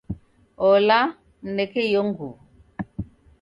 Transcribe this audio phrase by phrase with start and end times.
[0.69, 0.97] Ola,
[1.45, 2.37] mneke iyo nguwo.